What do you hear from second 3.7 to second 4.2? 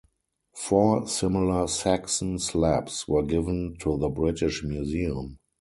to the